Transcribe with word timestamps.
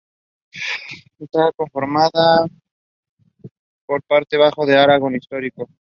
Esta 1.19 1.51
comarca 1.55 2.47
forma 3.85 3.99
parte 4.07 4.35
del 4.35 4.39
Bajo 4.39 4.63
Aragón 4.63 5.15
Histórico. 5.15 5.69